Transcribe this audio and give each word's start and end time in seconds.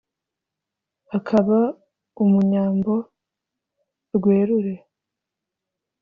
Akaba 1.17 1.59
Umunyambo 2.23 2.93
rwerure: 4.15 4.73